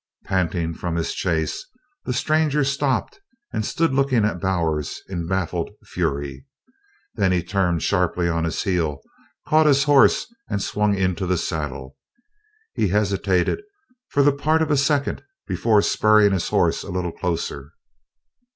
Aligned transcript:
Panting 0.25 0.73
from 0.73 0.95
his 0.95 1.13
chase, 1.13 1.63
the 2.05 2.11
stranger 2.13 2.63
stopped 2.63 3.21
and 3.53 3.63
stood 3.63 3.93
looking 3.93 4.25
at 4.25 4.41
Bowers 4.41 4.99
in 5.09 5.27
baffled 5.27 5.69
fury. 5.83 6.47
Then 7.13 7.31
he 7.31 7.43
turned 7.43 7.83
sharply 7.83 8.27
on 8.27 8.43
his 8.43 8.63
heel, 8.63 9.03
caught 9.47 9.67
his 9.67 9.83
horse 9.83 10.25
and 10.49 10.59
swung 10.59 10.95
into 10.97 11.27
the 11.27 11.37
saddle. 11.37 11.97
He 12.73 12.87
hesitated 12.87 13.61
for 14.07 14.23
the 14.23 14.33
part 14.33 14.63
of 14.63 14.71
a 14.71 14.75
second 14.77 15.23
before 15.45 15.83
spurring 15.83 16.31
his 16.33 16.49
horse 16.49 16.81
a 16.81 16.89
little 16.89 17.11
closer. 17.11 17.71